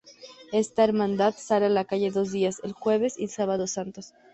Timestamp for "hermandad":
0.83-1.35